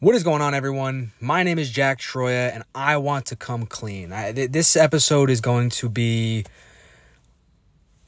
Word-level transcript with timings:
What 0.00 0.14
is 0.16 0.24
going 0.24 0.42
on, 0.42 0.54
everyone? 0.54 1.12
My 1.20 1.44
name 1.44 1.58
is 1.58 1.70
Jack 1.70 1.98
Troia, 1.98 2.48
and 2.48 2.64
I 2.74 2.96
want 2.96 3.26
to 3.26 3.36
come 3.36 3.64
clean. 3.64 4.12
I, 4.12 4.32
th- 4.32 4.50
this 4.50 4.76
episode 4.76 5.30
is 5.30 5.40
going 5.40 5.70
to 5.70 5.88
be 5.88 6.44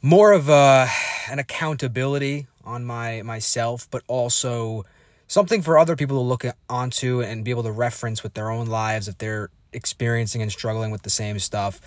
more 0.03 0.33
of 0.33 0.49
a 0.49 0.89
an 1.31 1.39
accountability 1.39 2.49
on 2.65 2.85
my 2.85 3.23
myself, 3.23 3.89
but 3.91 4.03
also 4.09 4.85
something 5.29 5.63
for 5.63 5.79
other 5.79 5.95
people 5.95 6.17
to 6.17 6.23
look 6.23 6.45
at, 6.45 6.57
onto 6.69 7.23
and 7.23 7.45
be 7.45 7.53
able 7.53 7.63
to 7.63 7.73
reference 7.73 8.23
with 8.23 8.35
their 8.35 8.51
own 8.51 8.67
lives 8.67 9.07
if 9.07 9.17
they're 9.19 9.49
experiencing 9.73 10.43
and 10.43 10.51
struggling 10.51 10.91
with 10.91 11.03
the 11.03 11.11
same 11.11 11.39
stuff. 11.39 11.81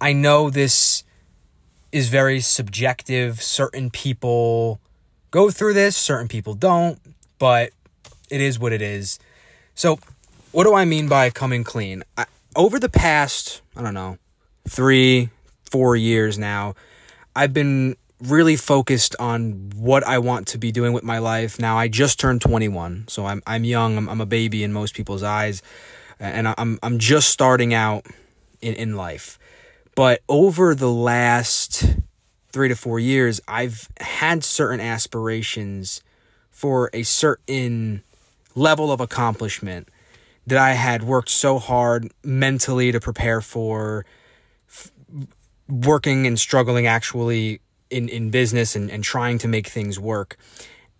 I 0.00 0.12
know 0.12 0.50
this 0.50 1.04
is 1.92 2.08
very 2.08 2.40
subjective. 2.40 3.40
Certain 3.40 3.88
people 3.88 4.80
go 5.30 5.50
through 5.50 5.74
this, 5.74 5.96
certain 5.96 6.28
people 6.28 6.54
don't, 6.54 6.98
but 7.38 7.70
it 8.32 8.40
is 8.40 8.58
what 8.58 8.72
it 8.72 8.82
is. 8.82 9.18
So, 9.74 9.98
what 10.52 10.64
do 10.64 10.74
I 10.74 10.84
mean 10.84 11.08
by 11.08 11.30
coming 11.30 11.64
clean? 11.64 12.02
I, 12.16 12.24
over 12.56 12.78
the 12.78 12.88
past, 12.88 13.60
I 13.76 13.82
don't 13.82 13.94
know, 13.94 14.18
three, 14.68 15.30
four 15.70 15.96
years 15.96 16.38
now, 16.38 16.74
I've 17.36 17.52
been 17.52 17.96
really 18.20 18.56
focused 18.56 19.16
on 19.18 19.70
what 19.76 20.04
I 20.04 20.18
want 20.18 20.46
to 20.48 20.58
be 20.58 20.72
doing 20.72 20.92
with 20.92 21.02
my 21.02 21.18
life. 21.18 21.58
Now, 21.58 21.76
I 21.76 21.88
just 21.88 22.18
turned 22.18 22.40
21, 22.40 23.06
so 23.08 23.26
I'm, 23.26 23.42
I'm 23.46 23.64
young, 23.64 23.96
I'm, 23.96 24.08
I'm 24.08 24.20
a 24.20 24.26
baby 24.26 24.64
in 24.64 24.72
most 24.72 24.94
people's 24.94 25.22
eyes, 25.22 25.62
and 26.20 26.48
I'm, 26.48 26.78
I'm 26.82 26.98
just 26.98 27.28
starting 27.28 27.74
out 27.74 28.06
in, 28.60 28.74
in 28.74 28.96
life. 28.96 29.38
But 29.94 30.22
over 30.28 30.74
the 30.74 30.90
last 30.90 31.84
three 32.50 32.68
to 32.68 32.76
four 32.76 32.98
years, 32.98 33.40
I've 33.46 33.88
had 34.00 34.44
certain 34.44 34.80
aspirations 34.80 36.02
for 36.50 36.90
a 36.92 37.02
certain 37.02 38.02
level 38.54 38.92
of 38.92 39.00
accomplishment 39.00 39.88
that 40.46 40.58
I 40.58 40.72
had 40.72 41.02
worked 41.02 41.28
so 41.28 41.58
hard 41.58 42.10
mentally 42.24 42.92
to 42.92 43.00
prepare 43.00 43.40
for, 43.40 44.04
f- 44.68 44.90
working 45.68 46.26
and 46.26 46.38
struggling 46.38 46.86
actually 46.86 47.60
in, 47.90 48.08
in 48.08 48.30
business 48.30 48.74
and, 48.74 48.90
and 48.90 49.04
trying 49.04 49.38
to 49.38 49.48
make 49.48 49.68
things 49.68 50.00
work. 50.00 50.36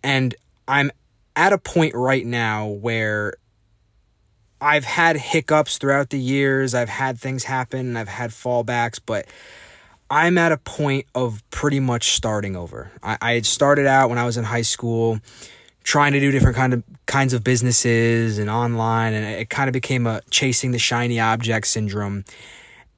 And 0.01 0.35
I'm 0.67 0.91
at 1.35 1.51
a 1.51 1.57
point 1.57 1.93
right 1.95 2.25
now 2.25 2.67
where 2.67 3.33
I've 4.61 4.85
had 4.85 5.17
hiccups 5.17 5.77
throughout 5.77 6.09
the 6.09 6.19
years, 6.19 6.73
I've 6.73 6.89
had 6.89 7.19
things 7.19 7.43
happen, 7.43 7.97
I've 7.97 8.07
had 8.07 8.31
fallbacks, 8.31 8.99
but 9.05 9.25
I'm 10.09 10.37
at 10.37 10.51
a 10.51 10.57
point 10.57 11.05
of 11.15 11.43
pretty 11.49 11.79
much 11.79 12.11
starting 12.11 12.55
over. 12.55 12.91
I, 13.01 13.17
I 13.21 13.31
had 13.33 13.45
started 13.45 13.87
out 13.87 14.09
when 14.09 14.19
I 14.19 14.25
was 14.25 14.37
in 14.37 14.45
high 14.45 14.61
school 14.61 15.19
trying 15.83 16.13
to 16.13 16.19
do 16.19 16.31
different 16.31 16.55
kind 16.55 16.73
of 16.73 16.83
kinds 17.05 17.33
of 17.33 17.43
businesses 17.43 18.37
and 18.37 18.49
online 18.49 19.13
and 19.13 19.25
it 19.25 19.49
kind 19.49 19.67
of 19.67 19.73
became 19.73 20.07
a 20.07 20.21
chasing 20.29 20.71
the 20.71 20.79
shiny 20.79 21.19
object 21.19 21.67
syndrome. 21.67 22.23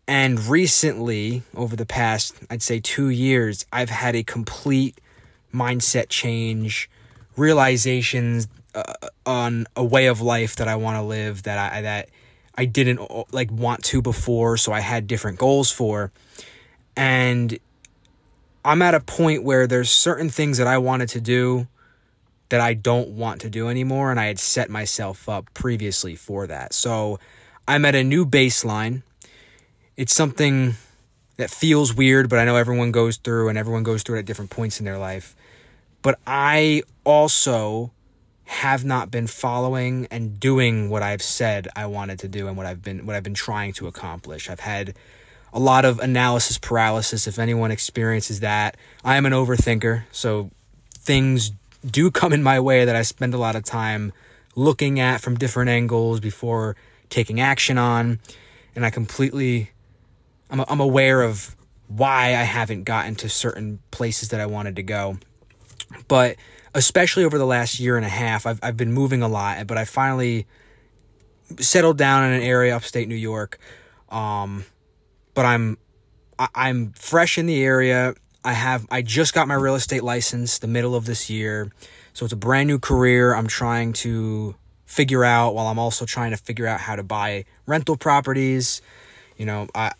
And 0.08 0.40
recently 0.46 1.42
over 1.56 1.76
the 1.76 1.86
past 1.86 2.36
i'd 2.52 2.62
say 2.62 2.80
2 2.80 3.10
years 3.10 3.66
i've 3.74 3.90
had 3.90 4.16
a 4.16 4.24
complete 4.24 5.02
mindset 5.54 6.10
change 6.10 6.90
realizations 7.36 8.48
uh, 8.76 8.94
on 9.26 9.66
a 9.76 9.84
way 9.84 10.06
of 10.06 10.22
life 10.22 10.58
that 10.58 10.68
i 10.68 10.76
want 10.76 10.96
to 10.96 11.02
live 11.02 11.44
that 11.44 11.74
i 11.74 11.82
that 11.82 12.10
i 12.56 12.66
didn't 12.66 13.02
like 13.34 13.52
want 13.52 13.84
to 13.84 14.02
before 14.02 14.58
so 14.58 14.72
i 14.72 14.80
had 14.80 15.08
different 15.08 15.40
goals 15.40 15.72
for. 15.72 16.12
And 16.96 17.58
i'm 18.64 18.82
at 18.84 18.94
a 18.94 19.00
point 19.00 19.44
where 19.44 19.66
there's 19.66 19.90
certain 19.90 20.30
things 20.30 20.60
that 20.60 20.68
i 20.68 20.78
wanted 20.78 21.10
to 21.10 21.20
do 21.20 21.68
that 22.50 22.62
I 22.62 22.74
don't 22.74 23.10
want 23.10 23.42
to 23.42 23.50
do 23.50 23.70
anymore. 23.70 24.12
And 24.12 24.20
I 24.20 24.26
had 24.26 24.40
set 24.40 24.70
myself 24.70 25.28
up 25.28 25.54
previously 25.54 26.16
for 26.16 26.48
that. 26.48 26.74
So 26.74 27.20
I'm 27.68 27.86
at 27.86 27.96
a 27.96 28.04
new 28.04 28.26
baseline. 28.26 29.02
It's 29.98 30.14
something 30.14 30.76
that 31.38 31.50
feels 31.50 31.94
weird, 31.94 32.30
but 32.30 32.40
I 32.40 32.46
know 32.46 32.56
everyone 32.56 32.92
goes 32.92 33.18
through 33.18 33.50
and 33.50 33.58
everyone 33.58 33.84
goes 33.84 34.04
through 34.04 34.18
it 34.18 34.20
at 34.20 34.26
different 34.26 34.52
points 34.52 34.80
in 34.80 34.86
their 34.86 34.98
life. 34.98 35.36
But 36.02 36.20
I 36.26 36.84
also 37.04 37.92
have 38.46 38.86
not 38.86 39.10
been 39.10 39.26
following 39.26 40.08
and 40.12 40.40
doing 40.40 40.90
what 40.90 41.02
I've 41.02 41.22
said 41.22 41.68
I 41.76 41.88
wanted 41.88 42.20
to 42.20 42.28
do 42.28 42.48
and 42.48 42.56
what 42.56 42.68
I've 42.68 42.84
been 42.84 43.06
what 43.06 43.16
I've 43.16 43.24
been 43.24 43.34
trying 43.34 43.74
to 43.74 43.88
accomplish. 43.88 44.50
I've 44.50 44.60
had 44.60 44.94
a 45.52 45.60
lot 45.60 45.84
of 45.84 46.00
analysis 46.00 46.58
paralysis 46.60 47.28
if 47.28 47.40
anyone 47.40 47.72
experiences 47.72 48.42
that. 48.42 48.78
I 49.04 49.18
am 49.18 49.26
an 49.26 49.34
overthinker, 49.34 50.04
so 50.12 50.52
things 50.94 51.52
do 51.86 52.12
come 52.12 52.34
in 52.34 52.44
my 52.44 52.60
way 52.60 52.86
that 52.86 52.96
I 52.96 53.02
spend 53.04 53.34
a 53.34 53.38
lot 53.38 53.56
of 53.56 53.64
time 53.64 54.14
looking 54.56 55.00
at 55.00 55.22
from 55.22 55.36
different 55.36 55.70
angles 55.70 56.20
before 56.20 56.76
taking 57.10 57.40
action 57.40 57.78
on. 57.78 58.20
And 58.76 58.86
I 58.86 58.90
completely, 58.90 59.72
I'm, 60.50 60.62
I'm 60.68 60.80
aware 60.80 61.22
of 61.22 61.56
why 61.88 62.30
I 62.30 62.44
haven't 62.44 62.84
gotten 62.84 63.16
to 63.16 63.30
certain 63.30 63.80
places 63.92 64.30
that 64.30 64.40
I 64.40 64.46
wanted 64.46 64.76
to 64.78 64.84
go. 64.84 65.18
But 66.08 66.38
especially 66.74 67.24
over 67.24 67.38
the 67.38 67.46
last 67.46 67.80
year 67.80 67.96
and 67.96 68.06
a 68.06 68.10
half, 68.10 68.46
I've, 68.46 68.60
I've 68.64 68.78
been 68.78 68.92
moving 68.92 69.22
a 69.22 69.28
lot, 69.28 69.66
but 69.68 69.78
I 69.78 69.86
finally 69.86 70.48
settled 71.60 71.98
down 71.98 72.26
in 72.26 72.34
an 72.34 72.42
area 72.42 72.76
upstate 72.76 73.08
New 73.08 73.16
York. 73.16 73.60
Um, 74.10 74.66
but 75.34 75.46
I'm, 75.46 75.78
I, 76.40 76.48
I'm 76.56 76.92
fresh 76.94 77.38
in 77.38 77.46
the 77.46 77.64
area 77.64 78.16
I 78.46 78.54
have 78.54 78.86
I 78.92 79.02
just 79.02 79.34
got 79.34 79.48
my 79.48 79.56
real 79.56 79.74
estate 79.74 80.04
license 80.04 80.60
the 80.60 80.68
middle 80.68 80.96
of 80.96 81.06
this 81.06 81.30
year. 81.32 81.72
So 82.14 82.26
it's 82.26 82.34
a 82.34 82.38
brand 82.38 82.68
new 82.68 82.78
career 82.78 83.34
I'm 83.34 83.48
trying 83.48 83.92
to 83.94 84.56
figure 84.86 85.26
out 85.26 85.56
while 85.56 85.66
I'm 85.66 85.80
also 85.80 86.06
trying 86.06 86.30
to 86.30 86.38
figure 86.38 86.68
out 86.68 86.80
how 86.80 86.96
to 86.96 87.02
buy 87.02 87.46
rental 87.66 87.98
properties. 87.98 88.84
You 89.36 89.48
know, 89.48 89.68
I 89.74 89.94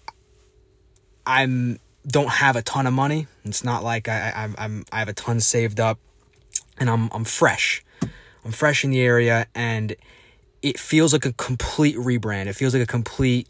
I'm 1.26 1.80
don't 2.08 2.30
have 2.30 2.56
a 2.56 2.62
ton 2.62 2.86
of 2.86 2.94
money. 2.94 3.26
It's 3.46 3.64
not 3.64 3.84
like 3.84 4.08
I, 4.08 4.32
I 4.36 4.64
I'm 4.64 4.86
I 4.92 5.00
have 5.00 5.10
a 5.10 5.14
ton 5.14 5.40
saved 5.40 5.80
up 5.80 5.98
and 6.78 6.88
I'm 6.88 7.10
I'm 7.12 7.24
fresh. 7.24 7.84
I'm 8.46 8.52
fresh 8.52 8.84
in 8.84 8.92
the 8.92 9.02
area 9.02 9.48
and 9.56 9.96
it 10.62 10.80
feels 10.80 11.14
like 11.14 11.26
a 11.26 11.34
complete 11.34 11.96
rebrand. 11.96 12.46
It 12.46 12.54
feels 12.54 12.76
like 12.76 12.84
a 12.84 12.88
complete 12.88 13.50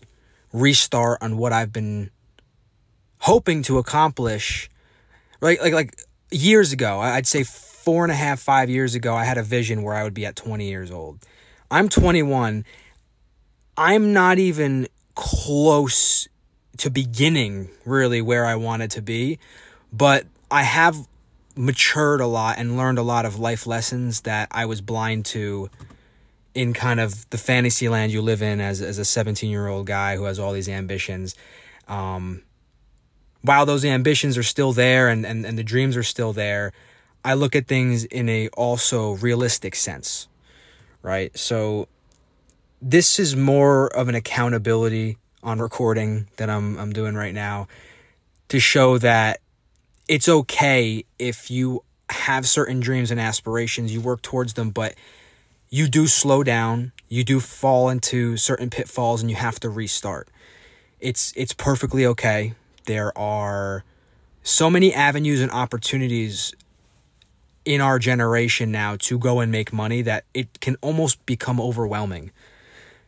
restart 0.53 1.21
on 1.21 1.35
what 1.35 1.51
I've 1.51 1.73
been 1.73 2.11
hoping 3.19 3.61
to 3.63 3.77
accomplish 3.77 4.69
like 5.45 5.61
like 5.61 5.73
like 5.73 6.01
years 6.31 6.73
ago 6.73 6.99
i'd 6.99 7.27
say 7.27 7.43
four 7.43 8.03
and 8.03 8.11
a 8.11 8.15
half 8.15 8.39
five 8.39 8.69
years 8.69 8.95
ago 8.95 9.15
i 9.15 9.23
had 9.23 9.37
a 9.37 9.43
vision 9.43 9.83
where 9.83 9.93
i 9.93 10.03
would 10.03 10.13
be 10.13 10.25
at 10.25 10.35
20 10.35 10.67
years 10.67 10.91
old. 10.91 11.19
I'm 11.69 11.87
21 11.87 12.65
i'm 13.77 14.13
not 14.13 14.39
even 14.39 14.87
close 15.13 16.27
to 16.77 16.89
beginning 16.89 17.69
really 17.85 18.21
where 18.21 18.45
i 18.45 18.55
wanted 18.55 18.91
to 18.91 19.01
be 19.01 19.39
but 19.93 20.25
i 20.49 20.63
have 20.63 21.07
matured 21.55 22.19
a 22.19 22.27
lot 22.27 22.57
and 22.57 22.75
learned 22.75 22.97
a 22.97 23.03
lot 23.03 23.25
of 23.25 23.39
life 23.39 23.65
lessons 23.65 24.21
that 24.21 24.47
i 24.51 24.65
was 24.65 24.81
blind 24.81 25.25
to 25.25 25.69
in 26.55 26.73
kind 26.73 26.99
of 26.99 27.29
the 27.29 27.37
fantasy 27.37 27.89
land 27.89 28.11
you 28.11 28.21
live 28.21 28.41
in 28.41 28.61
as, 28.61 28.81
as 28.81 28.97
a 28.97 29.05
17 29.05 29.51
year 29.51 29.67
old 29.67 29.85
guy 29.85 30.15
who 30.15 30.23
has 30.23 30.39
all 30.39 30.53
these 30.53 30.69
ambitions. 30.69 31.35
Um, 31.87 32.41
while 33.45 33.65
those 33.65 33.85
ambitions 33.85 34.37
are 34.37 34.43
still 34.43 34.73
there 34.73 35.07
and, 35.09 35.25
and, 35.25 35.45
and 35.45 35.57
the 35.57 35.63
dreams 35.63 35.95
are 35.95 36.03
still 36.03 36.33
there, 36.33 36.73
I 37.23 37.33
look 37.33 37.55
at 37.55 37.67
things 37.67 38.03
in 38.03 38.27
a 38.29 38.49
also 38.49 39.13
realistic 39.13 39.75
sense, 39.75 40.27
right? 41.01 41.35
So 41.37 41.87
this 42.81 43.19
is 43.19 43.35
more 43.35 43.87
of 43.87 44.09
an 44.09 44.15
accountability 44.15 45.17
on 45.43 45.59
recording 45.59 46.27
that 46.37 46.49
I'm 46.49 46.77
I'm 46.77 46.91
doing 46.91 47.15
right 47.15 47.33
now 47.33 47.67
to 48.49 48.59
show 48.59 48.97
that 48.97 49.41
it's 50.07 50.27
okay 50.27 51.05
if 51.19 51.49
you 51.49 51.83
have 52.09 52.47
certain 52.47 52.79
dreams 52.79 53.11
and 53.11 53.19
aspirations, 53.19 53.93
you 53.93 54.01
work 54.01 54.21
towards 54.21 54.53
them, 54.53 54.69
but 54.69 54.95
you 55.69 55.87
do 55.87 56.07
slow 56.07 56.43
down, 56.43 56.91
you 57.09 57.23
do 57.23 57.39
fall 57.39 57.89
into 57.89 58.37
certain 58.37 58.69
pitfalls 58.69 59.21
and 59.21 59.29
you 59.29 59.35
have 59.35 59.59
to 59.59 59.69
restart. 59.69 60.29
It's 60.99 61.33
it's 61.35 61.53
perfectly 61.53 62.05
okay 62.05 62.53
there 62.85 63.15
are 63.17 63.83
so 64.43 64.69
many 64.69 64.93
avenues 64.93 65.41
and 65.41 65.51
opportunities 65.51 66.53
in 67.65 67.81
our 67.81 67.97
generation 67.97 68.71
now 68.71 68.95
to 68.97 69.17
go 69.17 69.39
and 69.39 69.51
make 69.51 69.73
money 69.73 70.01
that 70.03 70.23
it 70.33 70.59
can 70.61 70.75
almost 70.81 71.25
become 71.25 71.59
overwhelming. 71.59 72.31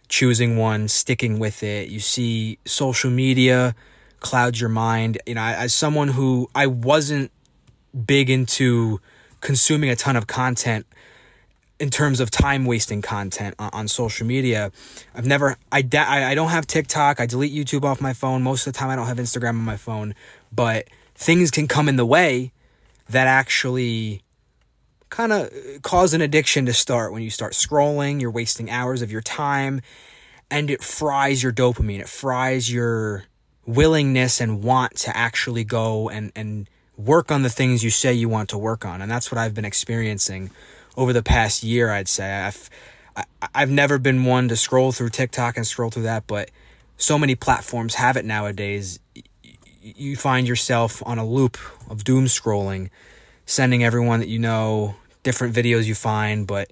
Choosing 0.10 0.58
one, 0.58 0.88
sticking 0.88 1.38
with 1.38 1.62
it. 1.64 1.90
You 1.90 2.00
see 2.00 2.58
social 2.66 3.12
media 3.12 3.76
clouds 4.20 4.60
your 4.60 4.70
mind. 4.70 5.20
You 5.28 5.36
know, 5.36 5.42
as 5.42 5.74
someone 5.74 6.10
who 6.10 6.50
I 6.56 6.66
wasn't 6.68 7.32
big 8.06 8.30
into 8.30 9.00
consuming 9.42 9.90
a 9.90 9.96
ton 9.96 10.16
of 10.16 10.28
content 10.28 10.86
in 11.80 11.90
terms 11.90 12.20
of 12.20 12.32
time 12.32 12.66
wasting 12.66 13.02
content 13.02 13.56
on, 13.60 13.70
on, 13.72 13.88
social 13.88 14.26
media. 14.26 14.72
I've 15.14 15.26
never 15.26 15.58
I, 15.72 15.84
I 15.94 16.36
don't 16.36 16.50
have 16.50 16.66
TikTok. 16.66 17.20
I 17.20 17.26
delete 17.26 17.54
YouTube 17.54 17.84
off 17.84 18.02
my 18.02 18.14
phone. 18.14 18.42
Most 18.42 18.66
of 18.66 18.74
the 18.74 18.80
time 18.80 18.90
I 18.90 18.96
don't 18.96 19.08
have 19.08 19.18
Instagram 19.18 19.50
on 19.50 19.56
my 19.58 19.78
phone, 19.78 20.16
but 20.52 20.88
things 21.16 21.52
can 21.52 21.68
come 21.68 21.88
in 21.88 21.96
the 21.96 22.06
way 22.06 22.52
that 23.10 23.28
actually 23.28 24.22
kind 25.10 25.32
of 25.32 25.48
uh, 25.48 25.80
cause 25.82 26.14
an 26.14 26.22
addiction 26.22 26.66
to 26.66 26.74
start 26.74 27.14
when 27.14 27.22
you 27.22 27.30
start 27.30 27.54
scrolling, 27.54 28.20
you're 28.20 28.32
wasting 28.32 28.70
hours 28.70 29.02
of 29.02 29.12
your 29.12 29.22
time 29.22 29.82
and 30.50 30.70
it 30.70 30.84
fries 30.84 31.44
your 31.44 31.54
dopamine. 31.54 32.00
It 32.00 32.10
fries 32.10 32.72
your 32.72 33.26
willingness 33.66 34.42
and 34.42 34.64
want 34.64 34.96
to 34.96 35.16
actually 35.16 35.64
go 35.64 36.10
and 36.10 36.32
and 36.36 36.70
work 36.98 37.32
on 37.32 37.44
the 37.44 37.50
things 37.50 37.84
you 37.84 37.92
say 37.92 38.12
you 38.12 38.28
want 38.28 38.50
to 38.50 38.58
work 38.58 38.84
on. 38.84 39.02
And 39.02 39.12
that's 39.12 39.32
what 39.32 39.38
I've 39.38 39.54
been 39.54 39.66
experiencing 39.66 40.50
over 40.98 41.14
the 41.14 41.24
past 41.24 41.64
year, 41.64 41.92
I'd 41.92 42.10
say. 42.10 42.30
I've 42.30 42.70
I, 43.16 43.24
I've 43.54 43.72
never 43.72 43.98
been 43.98 44.26
one 44.26 44.48
to 44.50 44.56
scroll 44.56 44.92
through 44.92 45.10
TikTok 45.10 45.56
and 45.56 45.66
scroll 45.66 45.90
through 45.90 46.04
that, 46.04 46.28
but 46.28 46.52
so 46.98 47.18
many 47.18 47.36
platforms 47.36 47.96
have 47.96 48.18
it 48.18 48.26
nowadays. 48.26 49.00
You 49.82 50.16
find 50.16 50.48
yourself 50.48 51.02
on 51.06 51.18
a 51.18 51.26
loop 51.26 51.58
of 51.90 52.04
doom 52.04 52.26
scrolling, 52.26 52.90
sending 53.46 53.84
everyone 53.84 54.20
that 54.20 54.28
you 54.28 54.40
know 54.40 54.96
different 55.24 55.56
videos 55.56 55.86
you 55.86 55.96
find, 55.96 56.46
but 56.46 56.72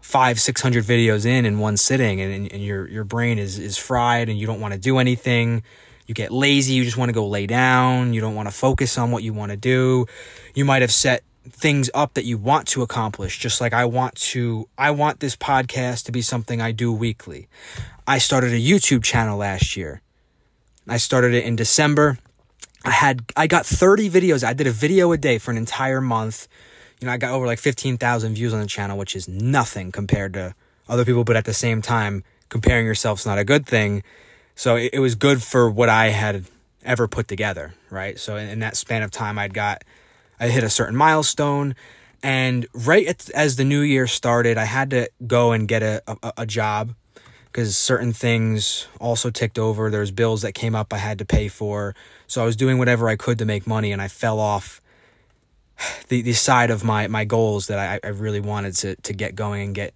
five, 0.00 0.40
six 0.40 0.62
hundred 0.62 0.84
videos 0.84 1.26
in 1.26 1.44
in 1.44 1.58
one 1.58 1.76
sitting, 1.76 2.20
and, 2.20 2.52
and 2.52 2.62
your 2.62 2.88
your 2.88 3.04
brain 3.04 3.38
is 3.38 3.58
is 3.58 3.76
fried, 3.76 4.28
and 4.28 4.38
you 4.38 4.46
don't 4.46 4.60
want 4.60 4.74
to 4.74 4.80
do 4.80 4.98
anything. 4.98 5.62
You 6.06 6.14
get 6.14 6.32
lazy. 6.32 6.72
You 6.72 6.84
just 6.84 6.96
want 6.96 7.10
to 7.10 7.12
go 7.12 7.26
lay 7.26 7.46
down. 7.46 8.14
You 8.14 8.22
don't 8.22 8.34
want 8.34 8.48
to 8.48 8.54
focus 8.54 8.96
on 8.96 9.10
what 9.10 9.22
you 9.22 9.34
want 9.34 9.50
to 9.50 9.58
do. 9.58 10.06
You 10.54 10.64
might 10.64 10.80
have 10.80 10.92
set 10.92 11.22
things 11.52 11.90
up 11.94 12.14
that 12.14 12.24
you 12.24 12.38
want 12.38 12.68
to 12.68 12.82
accomplish 12.82 13.38
just 13.38 13.60
like 13.60 13.72
I 13.72 13.84
want 13.84 14.14
to 14.16 14.68
I 14.76 14.90
want 14.90 15.20
this 15.20 15.36
podcast 15.36 16.04
to 16.04 16.12
be 16.12 16.22
something 16.22 16.60
I 16.60 16.72
do 16.72 16.92
weekly. 16.92 17.48
I 18.06 18.18
started 18.18 18.52
a 18.52 18.60
YouTube 18.60 19.02
channel 19.04 19.38
last 19.38 19.76
year. 19.76 20.00
I 20.88 20.96
started 20.96 21.34
it 21.34 21.44
in 21.44 21.56
December. 21.56 22.18
I 22.84 22.90
had 22.90 23.24
I 23.36 23.46
got 23.46 23.66
30 23.66 24.08
videos. 24.10 24.44
I 24.44 24.52
did 24.52 24.66
a 24.66 24.72
video 24.72 25.12
a 25.12 25.18
day 25.18 25.38
for 25.38 25.50
an 25.50 25.56
entire 25.56 26.00
month. 26.00 26.48
You 27.00 27.06
know, 27.06 27.12
I 27.12 27.16
got 27.16 27.32
over 27.32 27.46
like 27.46 27.58
15,000 27.58 28.34
views 28.34 28.52
on 28.52 28.60
the 28.60 28.66
channel, 28.66 28.98
which 28.98 29.14
is 29.14 29.28
nothing 29.28 29.92
compared 29.92 30.32
to 30.34 30.54
other 30.88 31.04
people, 31.04 31.22
but 31.22 31.36
at 31.36 31.44
the 31.44 31.54
same 31.54 31.82
time, 31.82 32.24
comparing 32.48 32.86
yourself 32.86 33.20
is 33.20 33.26
not 33.26 33.38
a 33.38 33.44
good 33.44 33.66
thing. 33.66 34.02
So 34.54 34.76
it, 34.76 34.90
it 34.94 34.98
was 34.98 35.14
good 35.14 35.42
for 35.42 35.70
what 35.70 35.88
I 35.88 36.08
had 36.08 36.46
ever 36.84 37.06
put 37.06 37.28
together, 37.28 37.74
right? 37.90 38.18
So 38.18 38.36
in, 38.36 38.48
in 38.48 38.58
that 38.60 38.76
span 38.76 39.02
of 39.02 39.10
time, 39.10 39.38
I'd 39.38 39.54
got 39.54 39.84
I 40.40 40.48
hit 40.48 40.64
a 40.64 40.70
certain 40.70 40.96
milestone. 40.96 41.74
And 42.22 42.66
right 42.72 43.06
at, 43.06 43.30
as 43.30 43.56
the 43.56 43.64
new 43.64 43.80
year 43.80 44.06
started, 44.06 44.58
I 44.58 44.64
had 44.64 44.90
to 44.90 45.08
go 45.26 45.52
and 45.52 45.68
get 45.68 45.82
a, 45.82 46.02
a, 46.06 46.32
a 46.38 46.46
job 46.46 46.94
because 47.46 47.76
certain 47.76 48.12
things 48.12 48.86
also 49.00 49.30
ticked 49.30 49.58
over. 49.58 49.90
There's 49.90 50.10
bills 50.10 50.42
that 50.42 50.52
came 50.52 50.74
up 50.74 50.92
I 50.92 50.98
had 50.98 51.18
to 51.18 51.24
pay 51.24 51.48
for. 51.48 51.94
So 52.26 52.42
I 52.42 52.44
was 52.44 52.56
doing 52.56 52.78
whatever 52.78 53.08
I 53.08 53.16
could 53.16 53.38
to 53.38 53.44
make 53.44 53.66
money 53.66 53.92
and 53.92 54.02
I 54.02 54.08
fell 54.08 54.40
off 54.40 54.80
the, 56.08 56.22
the 56.22 56.32
side 56.32 56.70
of 56.70 56.82
my, 56.82 57.06
my 57.06 57.24
goals 57.24 57.68
that 57.68 57.78
I, 57.78 58.06
I 58.06 58.10
really 58.10 58.40
wanted 58.40 58.74
to, 58.76 58.96
to 58.96 59.12
get 59.12 59.34
going 59.34 59.62
and 59.62 59.74
get 59.74 59.94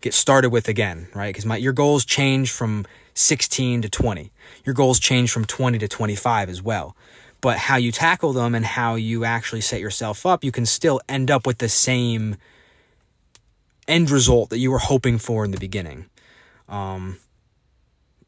get 0.00 0.12
started 0.12 0.50
with 0.50 0.68
again, 0.68 1.08
right? 1.14 1.30
Because 1.30 1.46
my 1.46 1.56
your 1.56 1.72
goals 1.72 2.04
change 2.04 2.50
from 2.50 2.84
16 3.14 3.82
to 3.82 3.88
20. 3.88 4.30
Your 4.66 4.74
goals 4.74 5.00
change 5.00 5.32
from 5.32 5.46
20 5.46 5.78
to 5.78 5.88
25 5.88 6.50
as 6.50 6.60
well 6.60 6.94
but 7.44 7.58
how 7.58 7.76
you 7.76 7.92
tackle 7.92 8.32
them 8.32 8.54
and 8.54 8.64
how 8.64 8.94
you 8.94 9.26
actually 9.26 9.60
set 9.60 9.78
yourself 9.78 10.24
up, 10.24 10.42
you 10.42 10.50
can 10.50 10.64
still 10.64 10.98
end 11.10 11.30
up 11.30 11.46
with 11.46 11.58
the 11.58 11.68
same 11.68 12.36
end 13.86 14.10
result 14.10 14.48
that 14.48 14.56
you 14.56 14.70
were 14.70 14.78
hoping 14.78 15.18
for 15.18 15.44
in 15.44 15.50
the 15.50 15.58
beginning. 15.58 16.06
Um, 16.70 17.18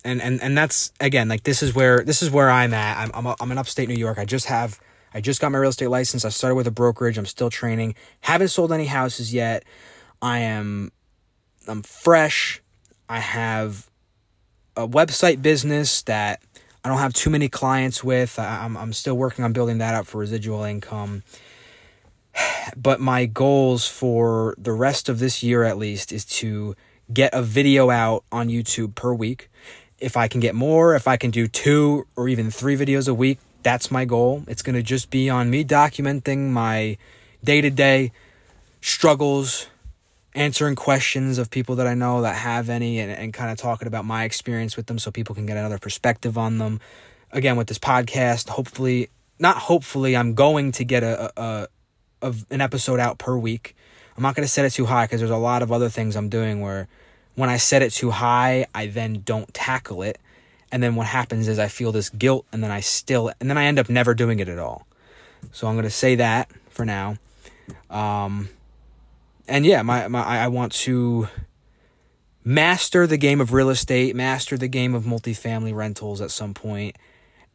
and, 0.05 0.21
and, 0.21 0.43
and 0.43 0.59
that's 0.59 0.93
again, 1.01 1.29
like 1.29 1.45
this 1.45 1.63
is 1.63 1.75
where, 1.75 2.05
this 2.05 2.23
is 2.23 2.31
where 2.31 2.51
I'm 2.51 2.75
at. 2.75 2.99
I'm, 2.99 3.11
I'm, 3.15 3.25
a, 3.25 3.37
I'm 3.41 3.51
in 3.51 3.57
upstate 3.57 3.89
New 3.89 3.95
York. 3.95 4.19
I 4.19 4.27
just 4.27 4.49
have, 4.49 4.79
I 5.15 5.23
just 5.23 5.41
got 5.41 5.51
my 5.51 5.57
real 5.57 5.71
estate 5.71 5.89
license. 5.89 6.27
I 6.27 6.29
started 6.29 6.57
with 6.57 6.67
a 6.67 6.71
brokerage. 6.71 7.17
I'm 7.17 7.25
still 7.25 7.49
training. 7.49 7.95
Haven't 8.21 8.49
sold 8.49 8.71
any 8.71 8.85
houses 8.85 9.33
yet. 9.33 9.65
I 10.21 10.41
am, 10.41 10.93
I'm 11.67 11.81
fresh. 11.81 12.61
I 13.09 13.21
have 13.21 13.89
a 14.77 14.87
website 14.87 15.41
business 15.41 16.03
that 16.03 16.43
I 16.87 16.89
don't 16.89 16.99
have 16.99 17.15
too 17.15 17.31
many 17.31 17.49
clients 17.49 18.05
with. 18.05 18.39
I'm, 18.39 18.77
I'm 18.77 18.93
still 18.93 19.17
working 19.17 19.45
on 19.45 19.53
building 19.53 19.79
that 19.79 19.97
up 19.97 20.07
for 20.07 20.19
residual 20.19 20.63
income. 20.63 21.25
But 22.77 23.01
my 23.01 23.27
goals 23.27 23.89
for 23.89 24.55
the 24.57 24.73
rest 24.73 25.09
of 25.09 25.19
this 25.19 25.43
year, 25.43 25.65
at 25.65 25.79
least, 25.79 26.13
is 26.13 26.25
to 26.41 26.77
get 27.13 27.33
a 27.35 27.43
video 27.43 27.91
out 27.91 28.23
on 28.31 28.49
YouTube 28.49 28.95
per 28.95 29.13
week. 29.13 29.51
If 29.99 30.17
I 30.17 30.29
can 30.29 30.41
get 30.41 30.55
more, 30.55 30.95
if 30.95 31.09
I 31.09 31.17
can 31.17 31.33
do 31.33 31.49
two 31.49 32.07
or 32.15 32.29
even 32.29 32.51
three 32.53 32.77
videos 32.77 33.09
a 33.09 33.15
week, 33.15 33.39
that's 33.65 33.91
my 33.91 34.05
goal. 34.05 34.45
It's 34.47 34.63
going 34.63 34.77
to 34.77 34.83
just 34.83 35.11
be 35.11 35.29
on 35.29 35.51
me 35.51 35.65
documenting 35.65 36.51
my 36.51 36.99
day 37.43 37.61
to 37.61 37.71
day 37.71 38.13
struggles, 38.81 39.69
answering 40.37 40.77
questions 40.77 41.39
of 41.39 41.51
people 41.51 41.77
that 41.77 41.87
I 41.87 41.95
know 41.95 42.21
that 42.23 42.37
have 42.37 42.69
any 42.69 43.01
and, 43.01 43.11
and 43.11 43.33
kind 43.33 43.51
of 43.51 43.57
talking 43.57 43.89
about 43.89 44.05
my 44.05 44.25
experience 44.25 44.77
with 44.77 44.87
them 44.87 44.99
so 44.99 45.11
people 45.11 45.35
can 45.35 45.47
get 45.47 45.57
another 45.57 45.79
perspective 45.79 46.37
on 46.37 46.59
them. 46.59 46.79
Again, 47.33 47.57
with 47.57 47.67
this 47.67 47.79
podcast, 47.79 48.51
hopefully, 48.51 49.09
not 49.39 49.57
hopefully, 49.57 50.17
I'm 50.17 50.35
going 50.35 50.73
to 50.73 50.85
get 50.85 51.03
a, 51.03 51.33
a, 51.41 51.69
a 52.23 52.35
an 52.51 52.61
episode 52.61 53.01
out 53.01 53.19
per 53.19 53.37
week. 53.37 53.75
I'm 54.17 54.23
not 54.23 54.35
going 54.35 54.45
to 54.45 54.53
set 54.53 54.65
it 54.65 54.71
too 54.71 54.87
high 54.87 55.05
because 55.05 55.21
there's 55.21 55.31
a 55.31 55.37
lot 55.37 55.63
of 55.63 55.73
other 55.73 55.89
things 55.89 56.17
I'm 56.17 56.29
doing 56.29 56.61
where 56.61 56.87
when 57.35 57.51
I 57.51 57.57
set 57.57 57.83
it 57.83 57.91
too 57.91 58.11
high, 58.11 58.67
I 58.75 58.87
then 58.87 59.23
don't 59.25 59.53
tackle 59.53 60.03
it. 60.03 60.19
And 60.71 60.83
then 60.83 60.95
what 60.95 61.07
happens 61.07 61.49
is 61.49 61.59
I 61.59 61.69
feel 61.69 61.93
this 61.93 62.11
guilt 62.11 62.47
and 62.53 62.63
then 62.63 62.71
I 62.71 62.81
still, 62.81 63.33
and 63.41 63.49
then 63.49 63.59
I 63.59 63.65
end 63.65 63.79
up 63.79 63.89
never 63.89 64.15
doing 64.15 64.41
it 64.41 64.49
at 64.49 64.59
all. 64.59 64.87
So 65.53 65.67
I'm 65.67 65.75
going 65.75 65.85
to 65.85 65.91
say 65.91 66.17
that 66.17 66.51
for 66.71 66.85
now. 66.85 67.17
Um, 67.91 68.49
and 69.49 69.65
yeah, 69.65 69.83
my, 69.83 70.09
my 70.09 70.23
I 70.23 70.49
want 70.49 70.73
to 70.73 71.29
master 72.45 73.07
the 73.07 73.17
game 73.17 73.41
of 73.41 73.53
real 73.53 73.71
estate, 73.71 74.15
master 74.15 74.57
the 74.57 74.69
game 74.69 74.95
of 74.95 75.05
multifamily 75.05 75.75
rentals 75.75 76.21
at 76.21 76.31
some 76.31 76.55
point. 76.55 76.97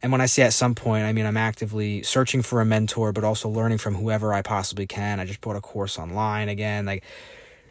And 0.02 0.10
when 0.10 0.20
I 0.20 0.26
say 0.26 0.42
at 0.42 0.52
some 0.52 0.74
point, 0.74 1.04
I 1.04 1.12
mean 1.12 1.26
I'm 1.26 1.36
actively 1.36 2.02
searching 2.02 2.42
for 2.42 2.60
a 2.60 2.64
mentor, 2.64 3.12
but 3.12 3.24
also 3.24 3.48
learning 3.48 3.78
from 3.78 3.94
whoever 3.94 4.34
I 4.34 4.42
possibly 4.42 4.86
can. 4.86 5.20
I 5.20 5.24
just 5.24 5.40
bought 5.40 5.56
a 5.56 5.60
course 5.60 5.98
online 5.98 6.48
again. 6.48 6.86
Like 6.86 7.04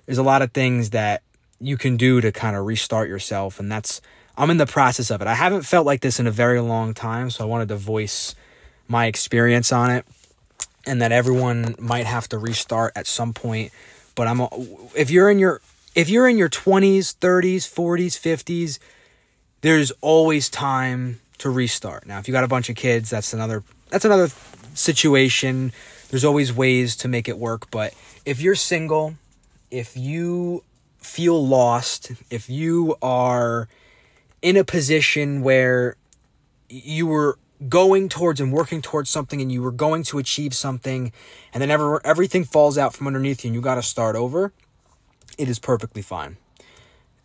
there's 0.05 0.17
a 0.17 0.23
lot 0.23 0.41
of 0.41 0.51
things 0.51 0.91
that 0.91 1.23
you 1.59 1.77
can 1.77 1.97
do 1.97 2.21
to 2.21 2.31
kind 2.31 2.55
of 2.55 2.65
restart 2.65 3.07
yourself 3.07 3.59
and 3.59 3.71
that's 3.71 4.01
I'm 4.37 4.49
in 4.49 4.57
the 4.57 4.65
process 4.65 5.11
of 5.11 5.21
it. 5.21 5.27
I 5.27 5.35
haven't 5.35 5.63
felt 5.63 5.85
like 5.85 6.01
this 6.01 6.19
in 6.19 6.25
a 6.25 6.31
very 6.31 6.61
long 6.61 6.93
time, 6.93 7.29
so 7.29 7.43
I 7.43 7.47
wanted 7.47 7.67
to 7.67 7.75
voice 7.75 8.33
my 8.87 9.05
experience 9.05 9.71
on 9.71 9.91
it 9.91 10.05
and 10.85 11.01
that 11.01 11.11
everyone 11.11 11.75
might 11.77 12.05
have 12.05 12.27
to 12.29 12.37
restart 12.37 12.93
at 12.95 13.07
some 13.07 13.33
point 13.33 13.71
but 14.15 14.27
I'm 14.27 14.41
if 14.95 15.09
you're 15.09 15.29
in 15.29 15.39
your 15.39 15.61
if 15.95 16.09
you're 16.09 16.27
in 16.27 16.37
your 16.37 16.49
20s, 16.49 17.15
30s, 17.15 17.67
40s, 17.67 18.17
50s, 18.17 18.79
there's 19.61 19.91
always 20.01 20.49
time 20.49 21.19
to 21.39 21.49
restart. 21.49 22.05
Now, 22.05 22.19
if 22.19 22.27
you 22.27 22.31
got 22.31 22.43
a 22.43 22.47
bunch 22.47 22.69
of 22.69 22.75
kids, 22.75 23.09
that's 23.09 23.33
another 23.33 23.63
that's 23.89 24.05
another 24.05 24.29
situation. 24.73 25.71
There's 26.09 26.25
always 26.25 26.53
ways 26.53 26.95
to 26.97 27.07
make 27.07 27.27
it 27.27 27.37
work, 27.37 27.69
but 27.71 27.93
if 28.25 28.41
you're 28.41 28.55
single, 28.55 29.15
if 29.69 29.95
you 29.95 30.63
feel 30.99 31.45
lost, 31.45 32.11
if 32.29 32.49
you 32.49 32.95
are 33.01 33.67
in 34.41 34.57
a 34.57 34.63
position 34.63 35.41
where 35.41 35.95
you 36.69 37.07
were 37.07 37.37
going 37.69 38.09
towards 38.09 38.41
and 38.41 38.51
working 38.51 38.81
towards 38.81 39.09
something 39.09 39.41
and 39.41 39.51
you 39.51 39.61
were 39.61 39.71
going 39.71 40.03
to 40.03 40.17
achieve 40.17 40.53
something 40.53 41.11
and 41.53 41.61
then 41.61 41.69
ever, 41.69 42.05
everything 42.05 42.43
falls 42.43 42.77
out 42.77 42.93
from 42.93 43.07
underneath 43.07 43.43
you 43.43 43.49
and 43.49 43.55
you 43.55 43.61
got 43.61 43.75
to 43.75 43.83
start 43.83 44.15
over, 44.15 44.51
it 45.37 45.47
is 45.47 45.59
perfectly 45.59 46.01
fine. 46.01 46.37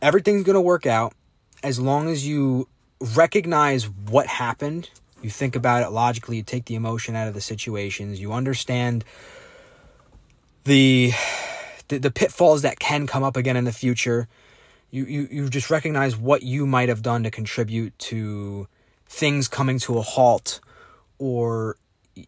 Everything's 0.03 0.45
going 0.45 0.55
to 0.55 0.61
work 0.61 0.87
out 0.87 1.15
as 1.63 1.81
long 1.81 2.09
as 2.09 2.27
you 2.27 2.69
recognize 3.15 3.89
what 3.89 4.27
happened, 4.27 4.91
you 5.23 5.31
think 5.31 5.57
about 5.57 5.83
it 5.83 5.91
logically, 5.91 6.37
you 6.37 6.43
take 6.43 6.67
the 6.67 6.75
emotion 6.75 7.17
out 7.17 7.29
of 7.29 7.35
the 7.35 7.41
situations, 7.41 8.21
you 8.21 8.33
understand 8.33 9.05
the 10.65 11.13
the, 11.89 11.99
the 11.99 12.11
pitfalls 12.11 12.63
that 12.63 12.81
can 12.81 13.07
come 13.07 13.23
up 13.23 13.37
again 13.37 13.57
in 13.57 13.65
the 13.65 13.73
future. 13.73 14.29
You, 14.91 15.05
you 15.05 15.29
you 15.31 15.49
just 15.49 15.71
recognize 15.71 16.17
what 16.17 16.43
you 16.43 16.67
might 16.67 16.89
have 16.89 17.03
done 17.03 17.23
to 17.23 17.31
contribute 17.31 17.99
to 18.01 18.69
things 19.07 19.49
coming 19.49 19.79
to 19.81 19.99
a 19.99 20.03
halt 20.03 20.61
or 21.19 21.77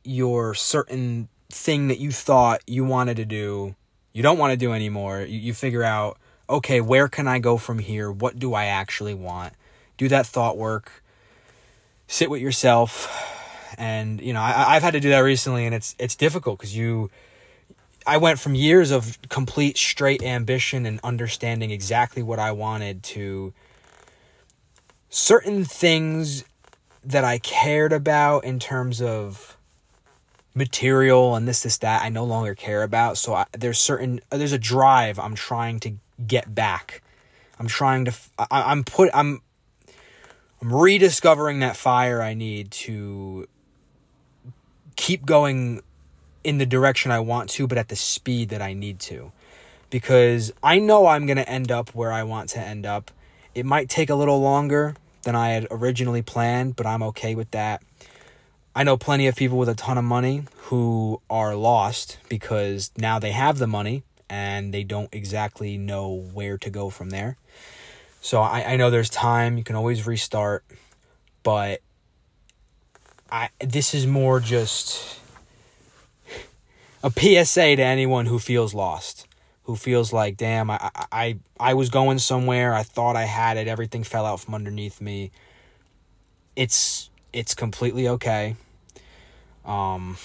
your 0.04 0.54
certain 0.54 1.28
thing 1.50 1.88
that 1.88 1.98
you 1.98 2.10
thought 2.10 2.60
you 2.66 2.84
wanted 2.84 3.16
to 3.16 3.24
do, 3.24 3.74
you 4.12 4.22
don't 4.22 4.38
want 4.38 4.52
to 4.52 4.56
do 4.56 4.72
anymore. 4.72 5.20
You, 5.20 5.38
you 5.38 5.54
figure 5.54 5.82
out, 5.82 6.18
okay, 6.48 6.80
where 6.80 7.08
can 7.08 7.28
I 7.28 7.38
go 7.38 7.56
from 7.56 7.78
here? 7.78 8.10
What 8.10 8.38
do 8.38 8.54
I 8.54 8.66
actually 8.66 9.14
want? 9.14 9.54
Do 9.96 10.08
that 10.08 10.26
thought 10.26 10.56
work. 10.56 11.02
Sit 12.06 12.30
with 12.30 12.40
yourself. 12.40 13.34
And, 13.76 14.20
you 14.20 14.32
know, 14.32 14.40
I, 14.40 14.76
I've 14.76 14.82
had 14.82 14.92
to 14.94 15.00
do 15.00 15.10
that 15.10 15.20
recently 15.20 15.66
and 15.66 15.74
it's, 15.74 15.94
it's 15.98 16.16
difficult 16.16 16.58
because 16.58 16.76
you, 16.76 17.10
I 18.06 18.16
went 18.16 18.38
from 18.38 18.54
years 18.54 18.90
of 18.90 19.18
complete 19.28 19.76
straight 19.76 20.22
ambition 20.22 20.86
and 20.86 20.98
understanding 21.04 21.70
exactly 21.70 22.22
what 22.22 22.38
I 22.38 22.52
wanted 22.52 23.02
to 23.04 23.52
certain 25.10 25.64
things 25.64 26.44
that 27.04 27.24
I 27.24 27.38
cared 27.38 27.92
about 27.92 28.44
in 28.44 28.58
terms 28.58 29.00
of 29.00 29.56
material 30.54 31.36
and 31.36 31.46
this 31.46 31.62
this 31.62 31.78
that 31.78 32.02
I 32.02 32.08
no 32.08 32.24
longer 32.24 32.54
care 32.54 32.82
about. 32.82 33.16
So 33.16 33.34
I, 33.34 33.46
there's 33.52 33.78
certain 33.78 34.20
there's 34.30 34.52
a 34.52 34.58
drive 34.58 35.18
I'm 35.18 35.34
trying 35.34 35.80
to 35.80 35.92
get 36.26 36.54
back. 36.54 37.02
I'm 37.58 37.66
trying 37.66 38.04
to 38.06 38.12
I, 38.38 38.72
I'm 38.72 38.84
put 38.84 39.10
I'm 39.14 39.40
I'm 40.60 40.74
rediscovering 40.74 41.60
that 41.60 41.76
fire 41.76 42.20
I 42.20 42.34
need 42.34 42.70
to 42.72 43.48
keep 44.96 45.24
going 45.24 45.80
in 46.42 46.58
the 46.58 46.66
direction 46.66 47.10
I 47.10 47.20
want 47.20 47.50
to, 47.50 47.66
but 47.66 47.78
at 47.78 47.88
the 47.88 47.96
speed 47.96 48.48
that 48.48 48.60
I 48.60 48.72
need 48.72 48.98
to. 49.00 49.32
Because 49.90 50.52
I 50.62 50.78
know 50.78 51.06
I'm 51.06 51.26
going 51.26 51.36
to 51.38 51.48
end 51.48 51.70
up 51.70 51.94
where 51.94 52.12
I 52.12 52.22
want 52.22 52.50
to 52.50 52.60
end 52.60 52.84
up. 52.84 53.10
It 53.54 53.64
might 53.64 53.88
take 53.88 54.10
a 54.10 54.14
little 54.14 54.40
longer 54.40 54.94
than 55.22 55.34
I 55.34 55.50
had 55.50 55.66
originally 55.70 56.22
planned, 56.22 56.76
but 56.76 56.86
I'm 56.86 57.02
okay 57.04 57.34
with 57.34 57.50
that. 57.52 57.82
I 58.74 58.84
know 58.84 58.96
plenty 58.96 59.26
of 59.26 59.36
people 59.36 59.58
with 59.58 59.68
a 59.68 59.74
ton 59.74 59.98
of 59.98 60.04
money 60.04 60.44
who 60.56 61.20
are 61.28 61.54
lost 61.54 62.18
because 62.28 62.90
now 62.96 63.18
they 63.18 63.32
have 63.32 63.58
the 63.58 63.66
money 63.66 64.04
and 64.30 64.72
they 64.72 64.84
don't 64.84 65.08
exactly 65.12 65.76
know 65.78 66.12
where 66.32 66.58
to 66.58 66.70
go 66.70 66.90
from 66.90 67.10
there. 67.10 67.36
So 68.20 68.40
I, 68.40 68.72
I 68.72 68.76
know 68.76 68.90
there's 68.90 69.10
time, 69.10 69.58
you 69.58 69.64
can 69.64 69.76
always 69.76 70.06
restart, 70.06 70.64
but 71.42 71.80
I 73.30 73.50
this 73.60 73.94
is 73.94 74.06
more 74.06 74.40
just 74.40 75.20
a 77.02 77.10
PSA 77.10 77.76
to 77.76 77.82
anyone 77.82 78.26
who 78.26 78.38
feels 78.38 78.74
lost, 78.74 79.26
who 79.68 79.76
feels 79.76 80.14
like, 80.14 80.38
damn, 80.38 80.70
I, 80.70 80.90
I, 81.12 81.38
I 81.60 81.74
was 81.74 81.90
going 81.90 82.18
somewhere, 82.18 82.72
I 82.72 82.82
thought 82.82 83.16
I 83.16 83.24
had 83.24 83.58
it, 83.58 83.68
everything 83.68 84.02
fell 84.02 84.24
out 84.24 84.40
from 84.40 84.54
underneath 84.54 84.98
me. 84.98 85.30
It's 86.56 87.10
it's 87.34 87.54
completely 87.54 88.08
okay. 88.08 88.56
Um, 89.66 90.16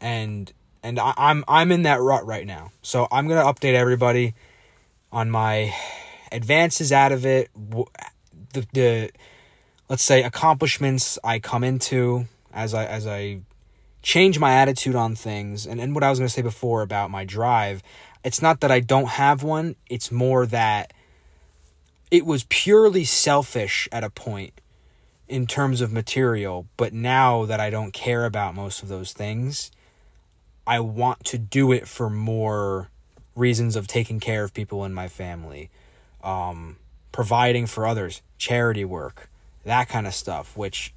and 0.00 0.52
and 0.82 0.98
I, 0.98 1.14
I'm 1.16 1.44
I'm 1.46 1.70
in 1.70 1.82
that 1.82 2.00
rut 2.00 2.26
right 2.26 2.44
now, 2.44 2.72
so 2.82 3.06
I'm 3.12 3.28
gonna 3.28 3.44
update 3.44 3.74
everybody 3.74 4.34
on 5.12 5.30
my 5.30 5.72
advances 6.32 6.90
out 6.90 7.12
of 7.12 7.24
it. 7.24 7.50
The 8.54 8.66
the 8.72 9.10
let's 9.88 10.02
say 10.02 10.24
accomplishments 10.24 11.16
I 11.22 11.38
come 11.38 11.62
into 11.62 12.26
as 12.52 12.74
I 12.74 12.86
as 12.86 13.06
I 13.06 13.42
change 14.02 14.40
my 14.40 14.54
attitude 14.54 14.96
on 14.96 15.14
things 15.14 15.64
and, 15.64 15.80
and 15.80 15.94
what 15.94 16.04
I 16.04 16.10
was 16.10 16.18
going 16.18 16.28
to 16.28 16.34
say 16.34 16.42
before 16.42 16.82
about 16.82 17.10
my 17.10 17.24
drive, 17.24 17.82
it's 18.24 18.42
not 18.42 18.60
that 18.60 18.70
I 18.70 18.80
don't 18.80 19.08
have 19.08 19.42
one, 19.42 19.76
it's 19.88 20.10
more 20.10 20.46
that 20.46 20.92
it 22.10 22.24
was 22.24 22.46
purely 22.48 23.04
selfish 23.04 23.88
at 23.92 24.02
a 24.02 24.10
point 24.10 24.60
in 25.28 25.46
terms 25.46 25.80
of 25.80 25.92
material, 25.92 26.66
but 26.76 26.92
now 26.92 27.44
that 27.44 27.60
I 27.60 27.70
don't 27.70 27.92
care 27.92 28.24
about 28.24 28.54
most 28.54 28.82
of 28.82 28.88
those 28.88 29.12
things, 29.12 29.70
I 30.66 30.80
want 30.80 31.24
to 31.24 31.38
do 31.38 31.72
it 31.72 31.86
for 31.86 32.08
more 32.08 32.90
reasons 33.36 33.76
of 33.76 33.86
taking 33.86 34.20
care 34.20 34.44
of 34.44 34.54
people 34.54 34.84
in 34.84 34.94
my 34.94 35.08
family, 35.08 35.70
um, 36.22 36.76
providing 37.12 37.66
for 37.66 37.86
others, 37.86 38.22
charity 38.38 38.84
work, 38.84 39.28
that 39.64 39.88
kind 39.88 40.06
of 40.06 40.14
stuff, 40.14 40.56
which 40.56 40.94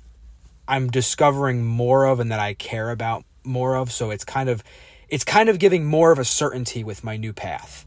I'm 0.68 0.90
discovering 0.90 1.66
more 1.66 2.06
of 2.06 2.20
and 2.20 2.32
that 2.32 2.40
I 2.40 2.54
care 2.54 2.92
about 2.92 3.24
more 3.44 3.76
of. 3.76 3.92
So 3.92 4.12
it's 4.12 4.26
kind 4.26 4.50
of 4.50 4.64
it's 5.10 5.24
kind 5.24 5.50
of 5.50 5.60
giving 5.60 5.86
more 5.86 6.12
of 6.12 6.20
a 6.20 6.26
certainty 6.26 6.84
with 6.84 7.04
my 7.04 7.18
new 7.18 7.34
path. 7.34 7.86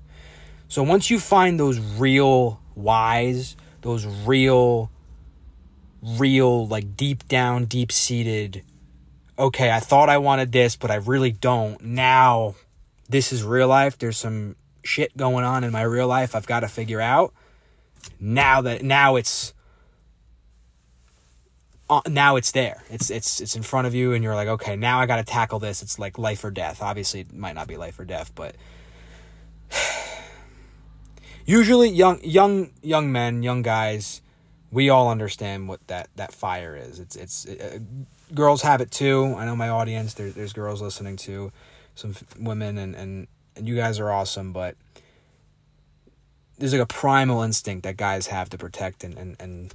So 0.69 0.83
once 0.83 1.11
you 1.11 1.19
find 1.19 1.59
those 1.59 1.79
real 1.79 2.61
whys, 2.75 3.57
those 3.83 4.07
real 4.07 4.91
real 6.03 6.67
like 6.67 6.97
deep 6.97 7.29
down, 7.29 7.67
deep 7.67 7.93
seated 7.93 8.63
okay, 9.39 9.71
I 9.71 9.81
thought 9.81 10.11
I 10.11 10.19
wanted 10.19 10.53
this, 10.53 10.77
but 10.77 10.91
I 10.91 10.97
really 10.97 11.33
don't. 11.33 11.83
Now 11.83 12.55
this 13.09 13.33
is 13.33 13.43
real 13.43 13.69
life. 13.69 13.99
There's 13.99 14.19
some 14.19 14.55
shit 14.85 15.17
going 15.17 15.45
on 15.45 15.65
in 15.65 15.73
my 15.73 15.83
real 15.83 16.07
life 16.07 16.37
I've 16.37 16.47
got 16.47 16.61
to 16.61 16.69
figure 16.69 17.01
out. 17.01 17.33
Now 18.19 18.61
that 18.63 18.83
now 18.83 19.17
it's 19.17 19.53
uh, 21.91 22.01
now 22.09 22.37
it's 22.37 22.53
there. 22.53 22.85
It's 22.89 23.11
it's 23.11 23.41
it's 23.41 23.57
in 23.57 23.63
front 23.63 23.89
of 23.89 23.95
you, 23.95 24.13
and 24.13 24.23
you're 24.23 24.37
like, 24.37 24.49
okay, 24.49 24.77
now 24.77 25.01
I 25.01 25.07
got 25.07 25.17
to 25.17 25.25
tackle 25.25 25.59
this. 25.59 25.83
It's 25.83 25.99
like 25.99 26.19
life 26.19 26.45
or 26.45 26.53
death. 26.53 26.81
Obviously, 26.81 27.21
it 27.21 27.33
might 27.35 27.57
not 27.57 27.67
be 27.67 27.77
life 27.77 27.99
or 27.99 28.05
death, 28.05 28.33
but 28.35 28.55
usually 31.45 31.91
young 31.91 32.23
young 32.23 32.71
young 32.81 33.11
men, 33.11 33.43
young 33.43 33.63
guys, 33.63 34.23
we 34.71 34.89
all 34.89 35.11
understand 35.11 35.69
what 35.69 35.85
that 35.89 36.09
that 36.15 36.33
fire 36.33 36.77
is. 36.77 37.01
It's 37.01 37.17
it's 37.17 37.47
uh, 37.47 37.81
girls 38.33 38.63
have 38.63 38.81
it 38.81 38.93
too. 38.93 39.35
I 39.37 39.45
know 39.45 39.57
my 39.57 39.69
audience. 39.69 40.15
There, 40.15 40.31
there's 40.31 40.53
girls 40.53 40.81
listening 40.81 41.17
to 41.17 41.51
some 41.97 42.15
women, 42.39 42.79
and 42.79 42.95
and 42.95 43.27
and 43.57 43.67
you 43.67 43.75
guys 43.75 43.99
are 43.99 44.13
awesome, 44.13 44.53
but 44.53 44.77
there's 46.57 46.73
like 46.73 46.83
a 46.83 46.87
primal 46.87 47.43
instinct 47.43 47.83
that 47.83 47.97
guys 47.97 48.29
have 48.29 48.49
to 48.51 48.59
protect 48.59 49.03
and 49.03 49.19
and 49.19 49.37
and 49.41 49.75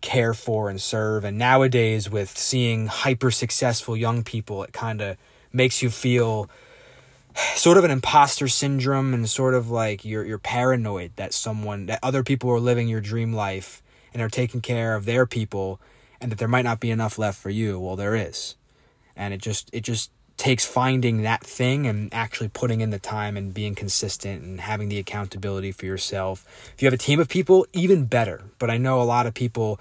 care 0.00 0.34
for 0.34 0.68
and 0.68 0.80
serve. 0.80 1.24
And 1.24 1.38
nowadays, 1.38 2.10
with 2.10 2.36
seeing 2.36 2.86
hyper 2.86 3.30
successful 3.30 3.96
young 3.96 4.22
people, 4.22 4.62
it 4.62 4.72
kind 4.72 5.00
of 5.00 5.16
makes 5.52 5.82
you 5.82 5.90
feel 5.90 6.50
sort 7.54 7.76
of 7.76 7.84
an 7.84 7.90
imposter 7.90 8.48
syndrome 8.48 9.12
and 9.12 9.28
sort 9.28 9.54
of 9.54 9.70
like 9.70 10.04
you're 10.04 10.24
you're 10.24 10.38
paranoid 10.38 11.12
that 11.16 11.32
someone 11.32 11.86
that 11.86 11.98
other 12.02 12.22
people 12.22 12.50
are 12.50 12.60
living 12.60 12.88
your 12.88 13.00
dream 13.00 13.32
life 13.32 13.82
and 14.14 14.22
are 14.22 14.28
taking 14.28 14.60
care 14.60 14.94
of 14.94 15.04
their 15.04 15.26
people 15.26 15.80
and 16.20 16.32
that 16.32 16.38
there 16.38 16.48
might 16.48 16.64
not 16.64 16.80
be 16.80 16.90
enough 16.90 17.18
left 17.18 17.38
for 17.38 17.50
you 17.50 17.78
well 17.78 17.96
there 17.96 18.14
is 18.14 18.56
and 19.14 19.34
it 19.34 19.42
just 19.42 19.68
it 19.72 19.82
just 19.82 20.10
takes 20.36 20.64
finding 20.64 21.22
that 21.22 21.42
thing 21.42 21.86
and 21.86 22.12
actually 22.12 22.48
putting 22.48 22.80
in 22.80 22.90
the 22.90 22.98
time 22.98 23.36
and 23.36 23.54
being 23.54 23.74
consistent 23.74 24.42
and 24.42 24.60
having 24.60 24.88
the 24.88 24.98
accountability 24.98 25.72
for 25.72 25.86
yourself. 25.86 26.44
If 26.74 26.82
you 26.82 26.86
have 26.86 26.94
a 26.94 26.98
team 26.98 27.20
of 27.20 27.28
people, 27.28 27.66
even 27.72 28.04
better. 28.04 28.42
But 28.58 28.70
I 28.70 28.76
know 28.76 29.00
a 29.00 29.04
lot 29.04 29.26
of 29.26 29.34
people 29.34 29.80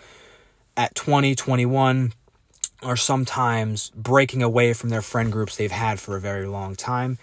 at 0.77 0.95
20, 0.95 1.35
21 1.35 2.13
are 2.83 2.95
sometimes 2.95 3.89
breaking 3.91 4.43
away 4.43 4.73
from 4.73 4.89
their 4.89 5.01
friend 5.01 5.31
groups 5.31 5.57
they've 5.57 5.71
had 5.71 5.99
for 5.99 6.15
a 6.15 6.21
very 6.21 6.47
long 6.47 6.75
time. 6.75 7.17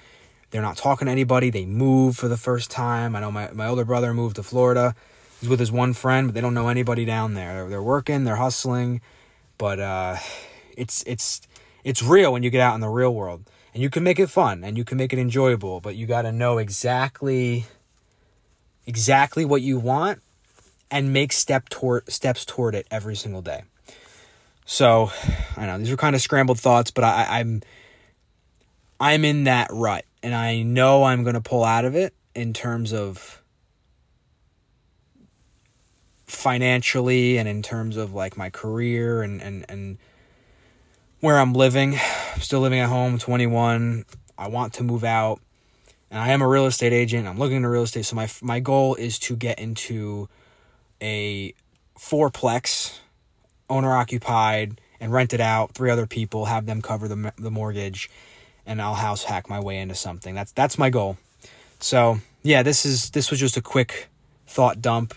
They're 0.51 0.63
not 0.63 0.77
talking 0.77 1.07
to 1.07 1.13
anybody. 1.13 1.49
They 1.51 1.65
move 1.65 2.17
for 2.17 2.29
the 2.29 2.37
first 2.37 2.71
time. 2.71 3.17
I 3.17 3.21
know 3.21 3.31
my, 3.31 3.51
my 3.53 3.67
older 3.67 3.85
brother 3.85 4.13
moved 4.13 4.37
to 4.37 4.43
Florida. 4.43 4.95
He's 5.41 5.49
with 5.49 5.61
his 5.61 5.73
one 5.73 5.95
friend, 5.95 6.29
but 6.29 6.35
they 6.35 6.41
don't 6.41 6.55
know 6.55 6.69
anybody 6.69 7.05
down 7.05 7.35
there. 7.35 7.55
They're, 7.55 7.69
they're 7.71 7.83
working, 7.83 8.25
they're 8.25 8.37
hustling, 8.37 9.01
but 9.57 9.81
uh, 9.81 10.17
it's 10.77 11.03
it's 11.07 11.41
it's 11.85 12.03
real 12.03 12.33
when 12.33 12.43
you 12.43 12.51
get 12.51 12.61
out 12.61 12.75
in 12.75 12.81
the 12.81 12.89
real 12.89 13.15
world. 13.15 13.45
And 13.75 13.83
you 13.83 13.89
can 13.89 14.03
make 14.03 14.19
it 14.19 14.29
fun 14.29 14.65
and 14.65 14.77
you 14.77 14.85
can 14.85 14.99
make 14.99 15.13
it 15.13 15.19
enjoyable, 15.19 15.81
but 15.81 15.97
you 15.97 16.07
got 16.07 16.23
to 16.23 16.33
know 16.33 16.59
exactly 16.59 17.65
exactly 18.87 19.45
what 19.45 19.63
you 19.63 19.79
want 19.79 20.21
and 20.91 21.13
make 21.13 21.33
step 21.33 21.69
toward 21.69 22.11
steps 22.11 22.45
toward 22.45 22.75
it 22.75 22.87
every 22.91 23.17
single 23.17 23.41
day. 23.41 23.63
So, 24.65 25.11
I 25.57 25.67
know 25.67 25.79
these 25.79 25.91
are 25.91 25.97
kind 25.97 26.15
of 26.15 26.23
scrambled 26.23 26.61
thoughts, 26.61 26.91
but 26.91 27.05
I, 27.05 27.41
I'm 27.41 27.63
I'm 29.01 29.25
in 29.25 29.45
that 29.45 29.69
rut, 29.73 30.05
and 30.23 30.35
I 30.35 30.63
know 30.63 31.05
I'm 31.05 31.25
going 31.25 31.35
to 31.35 31.41
pull 31.41 31.65
out 31.65 31.85
of 31.85 31.97
it 31.97 32.15
in 32.35 32.53
terms 32.53 32.93
of 32.93 33.43
financially 36.27 37.37
and 37.39 37.49
in 37.49 37.63
terms 37.63 37.97
of 37.97 38.15
like 38.15 38.37
my 38.37 38.51
career 38.51 39.23
and 39.23 39.43
and 39.43 39.65
and 39.69 39.99
where 41.23 41.39
I'm 41.39 41.53
living. 41.53 41.95
I'm 42.35 42.41
still 42.41 42.59
living 42.59 42.81
at 42.81 42.89
home, 42.89 43.17
21. 43.17 44.05
I 44.37 44.49
want 44.49 44.75
to 44.75 44.83
move 44.83 45.05
out. 45.05 45.41
And 46.11 46.21
I 46.21 46.31
am 46.31 46.43
a 46.43 46.49
real 46.49 46.67
estate 46.67 46.93
agent. 46.93 47.29
I'm 47.29 47.39
looking 47.39 47.59
into 47.59 47.69
real 47.69 47.85
estate. 47.85 48.05
So 48.05 48.17
my 48.17 48.29
my 48.43 48.59
goal 48.59 48.97
is 48.97 49.19
to 49.21 49.37
get 49.37 49.59
into 49.61 50.29
a 51.01 51.55
fourplex, 51.97 52.99
owner 53.71 53.97
occupied, 53.97 54.81
and 55.01 55.13
rent 55.13 55.33
it 55.33 55.41
out. 55.41 55.75
Three 55.75 55.91
other 55.91 56.07
people, 56.07 56.47
have 56.47 56.67
them 56.67 56.83
cover 56.83 57.07
the 57.07 57.33
the 57.39 57.53
mortgage, 57.53 58.11
and 58.67 58.83
I'll 58.83 58.95
house 58.95 59.23
hack 59.23 59.49
my 59.49 59.61
way 59.61 59.79
into 59.79 59.95
something. 59.95 60.35
That's 60.35 60.53
that's 60.53 60.77
my 60.77 60.91
goal. 60.91 61.17
So 61.79 62.19
yeah, 62.43 62.65
this 62.65 62.85
is 62.85 63.11
this 63.11 63.31
was 63.31 63.39
just 63.39 63.57
a 63.57 63.63
quick 63.63 64.09
thought 64.49 64.83
dump, 64.83 65.15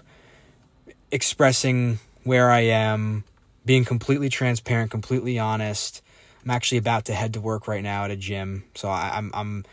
expressing 1.11 1.97
where 2.23 2.51
I 2.51 2.61
am, 2.61 3.23
being 3.65 3.83
completely 3.83 4.29
transparent, 4.29 4.91
completely 4.91 5.39
honest. 5.39 6.01
I'm 6.43 6.51
actually 6.51 6.77
about 6.77 7.05
to 7.05 7.13
head 7.13 7.33
to 7.33 7.41
work 7.41 7.67
right 7.67 7.83
now 7.83 8.05
at 8.05 8.11
a 8.11 8.15
gym, 8.15 8.65
so 8.75 8.87
I, 8.87 9.17
am 9.17 9.31
I'm, 9.33 9.33
I'm 9.33 9.65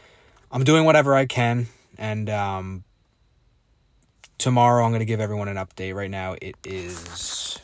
I'm 0.53 0.65
doing 0.65 0.85
whatever 0.85 1.15
I 1.15 1.27
can, 1.27 1.67
and 1.99 2.29
um, 2.31 2.85
tomorrow 4.39 4.85
I'm 4.85 4.91
going 4.91 5.01
to 5.01 5.07
give 5.07 5.21
everyone 5.21 5.49
an 5.49 5.57
update. 5.57 5.95
Right 5.95 6.11
now 6.11 6.37
it 6.41 6.57
is, 6.65 7.59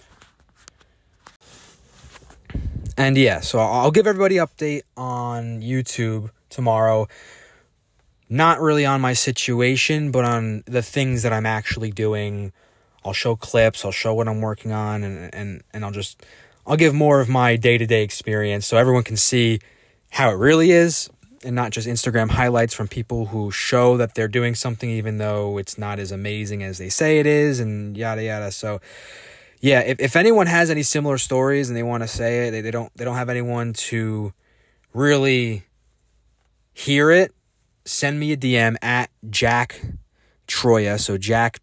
and 2.98 3.16
yeah, 3.16 3.40
so 3.40 3.58
I'll 3.58 3.90
give 3.90 4.06
everybody 4.06 4.36
update 4.36 4.82
on 4.96 5.62
YouTube 5.62 6.30
tomorrow. 6.50 7.08
Not 8.30 8.60
really 8.60 8.84
on 8.84 9.00
my 9.00 9.14
situation, 9.14 10.10
but 10.10 10.26
on 10.26 10.62
the 10.66 10.82
things 10.82 11.22
that 11.22 11.32
I'm 11.32 11.46
actually 11.46 11.90
doing 11.90 12.52
I'll 13.08 13.14
show 13.14 13.36
clips, 13.36 13.84
I'll 13.84 13.92
show 13.92 14.14
what 14.14 14.28
I'm 14.28 14.40
working 14.40 14.72
on 14.72 15.02
and 15.02 15.34
and 15.34 15.62
and 15.72 15.84
I'll 15.84 15.90
just 15.90 16.24
I'll 16.66 16.76
give 16.76 16.94
more 16.94 17.20
of 17.20 17.28
my 17.28 17.56
day-to-day 17.56 18.02
experience 18.02 18.66
so 18.66 18.76
everyone 18.76 19.02
can 19.02 19.16
see 19.16 19.60
how 20.10 20.30
it 20.30 20.34
really 20.34 20.70
is 20.70 21.08
and 21.44 21.54
not 21.54 21.70
just 21.70 21.88
Instagram 21.88 22.30
highlights 22.30 22.74
from 22.74 22.88
people 22.88 23.26
who 23.26 23.50
show 23.50 23.96
that 23.96 24.14
they're 24.14 24.28
doing 24.28 24.54
something 24.54 24.90
even 24.90 25.18
though 25.18 25.58
it's 25.58 25.78
not 25.78 25.98
as 25.98 26.12
amazing 26.12 26.62
as 26.62 26.78
they 26.78 26.88
say 26.88 27.18
it 27.18 27.26
is 27.26 27.60
and 27.60 27.96
yada 27.96 28.22
yada. 28.22 28.50
So 28.50 28.80
yeah, 29.60 29.80
if, 29.80 29.98
if 30.00 30.16
anyone 30.16 30.46
has 30.46 30.70
any 30.70 30.82
similar 30.82 31.18
stories 31.18 31.68
and 31.68 31.76
they 31.76 31.82
want 31.82 32.02
to 32.02 32.08
say 32.08 32.48
it, 32.48 32.50
they, 32.52 32.60
they 32.60 32.70
don't 32.70 32.94
they 32.96 33.04
don't 33.04 33.16
have 33.16 33.28
anyone 33.28 33.72
to 33.74 34.32
really 34.94 35.64
hear 36.72 37.10
it, 37.10 37.32
send 37.84 38.20
me 38.20 38.32
a 38.32 38.36
DM 38.36 38.76
at 38.82 39.10
Jack 39.30 39.80
Troia. 40.46 40.98
So 40.98 41.18
Jack 41.18 41.60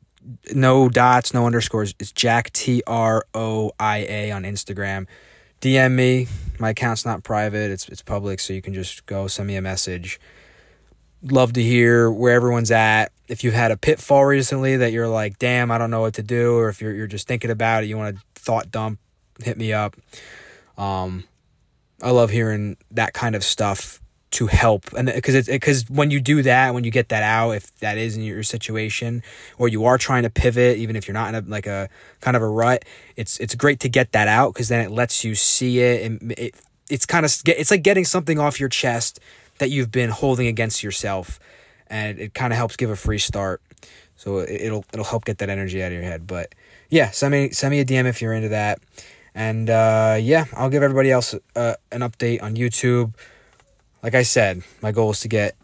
no 0.53 0.89
dots, 0.89 1.33
no 1.33 1.45
underscores. 1.45 1.93
It's 1.99 2.11
Jack 2.11 2.51
T 2.53 2.81
R 2.87 3.25
O 3.33 3.71
I 3.79 3.99
A 4.09 4.31
on 4.31 4.43
Instagram. 4.43 5.07
DM 5.61 5.93
me. 5.93 6.27
My 6.59 6.69
account's 6.69 7.05
not 7.05 7.23
private. 7.23 7.71
It's 7.71 7.87
it's 7.89 8.01
public, 8.01 8.39
so 8.39 8.53
you 8.53 8.61
can 8.61 8.73
just 8.73 9.05
go 9.05 9.27
send 9.27 9.47
me 9.47 9.55
a 9.55 9.61
message. 9.61 10.19
Love 11.23 11.53
to 11.53 11.63
hear 11.63 12.11
where 12.11 12.33
everyone's 12.33 12.71
at. 12.71 13.11
If 13.27 13.43
you've 13.43 13.53
had 13.53 13.71
a 13.71 13.77
pitfall 13.77 14.25
recently 14.25 14.77
that 14.77 14.91
you're 14.91 15.07
like, 15.07 15.39
damn, 15.39 15.71
I 15.71 15.77
don't 15.77 15.89
know 15.89 16.01
what 16.01 16.13
to 16.15 16.23
do, 16.23 16.55
or 16.57 16.69
if 16.69 16.81
you're 16.81 16.93
you're 16.93 17.07
just 17.07 17.27
thinking 17.27 17.51
about 17.51 17.83
it, 17.83 17.87
you 17.87 17.97
want 17.97 18.17
to 18.17 18.23
thought 18.35 18.71
dump, 18.71 18.99
hit 19.43 19.57
me 19.57 19.73
up. 19.73 19.95
Um, 20.77 21.23
I 22.01 22.11
love 22.11 22.29
hearing 22.29 22.77
that 22.91 23.13
kind 23.13 23.35
of 23.35 23.43
stuff 23.43 24.01
to 24.31 24.47
help. 24.47 24.91
And 24.93 25.07
because 25.13 25.35
it's 25.35 25.47
because 25.47 25.89
when 25.89 26.11
you 26.11 26.19
do 26.19 26.41
that 26.41 26.73
when 26.73 26.83
you 26.83 26.91
get 26.91 27.09
that 27.09 27.23
out 27.23 27.51
if 27.51 27.73
that 27.79 27.97
is 27.97 28.17
in 28.17 28.23
your 28.23 28.43
situation 28.43 29.23
or 29.57 29.67
you 29.67 29.85
are 29.85 29.97
trying 29.97 30.23
to 30.23 30.29
pivot 30.29 30.77
even 30.77 30.95
if 30.95 31.07
you're 31.07 31.13
not 31.13 31.33
in 31.33 31.35
a 31.35 31.47
like 31.47 31.67
a 31.67 31.89
kind 32.21 32.35
of 32.35 32.43
a 32.43 32.47
rut 32.47 32.83
it's 33.15 33.39
it's 33.39 33.55
great 33.55 33.79
to 33.79 33.89
get 33.89 34.11
that 34.11 34.27
out 34.27 34.53
because 34.53 34.67
then 34.67 34.81
it 34.81 34.91
lets 34.91 35.23
you 35.23 35.35
see 35.35 35.79
it 35.79 36.03
and 36.03 36.33
it 36.33 36.55
it's 36.89 37.05
kind 37.05 37.25
of 37.25 37.33
it's 37.45 37.71
like 37.71 37.83
getting 37.83 38.05
something 38.05 38.39
off 38.39 38.59
your 38.59 38.69
chest 38.69 39.19
that 39.59 39.69
you've 39.69 39.91
been 39.91 40.09
holding 40.09 40.47
against 40.47 40.83
yourself 40.83 41.39
and 41.87 42.19
it 42.19 42.33
kind 42.33 42.51
of 42.51 42.57
helps 42.57 42.75
give 42.75 42.89
a 42.89 42.95
free 42.95 43.19
start. 43.19 43.61
So 44.17 44.39
it'll 44.39 44.85
it'll 44.91 45.05
help 45.05 45.25
get 45.25 45.37
that 45.37 45.49
energy 45.49 45.81
out 45.83 45.87
of 45.87 45.93
your 45.93 46.03
head. 46.03 46.27
But 46.27 46.53
yeah 46.89 47.11
send 47.11 47.31
me 47.31 47.51
send 47.51 47.71
me 47.71 47.79
a 47.79 47.85
dm 47.85 48.05
if 48.05 48.21
you're 48.21 48.33
into 48.33 48.49
that. 48.49 48.79
And 49.33 49.69
uh, 49.69 50.17
yeah 50.19 50.45
i'll 50.53 50.69
give 50.69 50.83
everybody 50.83 51.11
else 51.11 51.35
uh, 51.55 51.75
an 51.91 52.01
update 52.01 52.41
on 52.41 52.55
youtube 52.55 53.13
like 54.05 54.13
I 54.13 54.21
said, 54.21 54.61
my 54.83 54.91
goal 54.91 55.09
is 55.09 55.21
to 55.21 55.27
get 55.27 55.55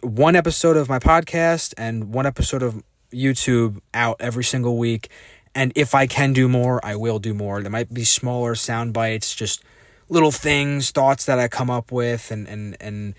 one 0.00 0.36
episode 0.36 0.76
of 0.76 0.88
my 0.88 1.00
podcast 1.00 1.74
and 1.76 2.14
one 2.14 2.24
episode 2.24 2.62
of 2.62 2.80
YouTube 3.12 3.80
out 3.92 4.18
every 4.20 4.44
single 4.44 4.78
week. 4.78 5.10
And 5.52 5.72
if 5.74 5.92
I 5.92 6.06
can 6.06 6.32
do 6.32 6.48
more, 6.48 6.78
I 6.86 6.94
will 6.94 7.18
do 7.18 7.34
more. 7.34 7.60
There 7.60 7.70
might 7.72 7.92
be 7.92 8.04
smaller 8.04 8.54
sound 8.54 8.92
bites, 8.92 9.34
just 9.34 9.64
little 10.08 10.30
things, 10.30 10.92
thoughts 10.92 11.24
that 11.24 11.40
I 11.40 11.48
come 11.48 11.68
up 11.68 11.90
with, 11.90 12.30
and 12.30 12.46
and 12.46 12.76
and 12.80 13.14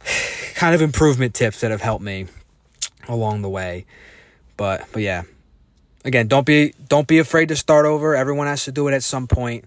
kind 0.54 0.74
of 0.74 0.80
improvement 0.80 1.34
tips 1.34 1.60
that 1.60 1.70
have 1.70 1.82
helped 1.82 2.02
me 2.02 2.28
along 3.06 3.42
the 3.42 3.50
way. 3.50 3.84
But 4.56 4.86
but 4.92 5.02
yeah. 5.02 5.24
Again, 6.06 6.26
don't 6.26 6.46
be 6.46 6.72
don't 6.88 7.06
be 7.06 7.18
afraid 7.18 7.48
to 7.48 7.56
start 7.56 7.84
over. 7.84 8.16
Everyone 8.16 8.46
has 8.46 8.64
to 8.64 8.72
do 8.72 8.88
it 8.88 8.94
at 8.94 9.02
some 9.02 9.26
point. 9.26 9.66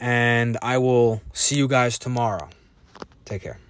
And 0.00 0.58
I 0.62 0.78
will 0.78 1.22
see 1.32 1.54
you 1.54 1.68
guys 1.68 1.96
tomorrow. 1.96 2.48
Take 3.28 3.42
care. 3.42 3.67